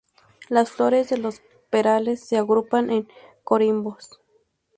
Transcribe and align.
Las 0.49 0.71
flores 0.71 1.09
de 1.09 1.19
los 1.19 1.41
perales 1.69 2.21
se 2.25 2.35
agrupan 2.39 2.89
en 2.89 3.07
corimbos. 3.43 4.19